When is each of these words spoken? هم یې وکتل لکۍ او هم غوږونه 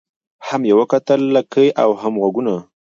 هم 0.47 0.61
یې 0.69 0.73
وکتل 0.79 1.21
لکۍ 1.35 1.67
او 1.83 1.89
هم 2.01 2.13
غوږونه 2.21 2.55